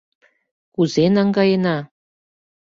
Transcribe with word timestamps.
Кузе 0.73 1.05
наҥгаена? 1.15 1.77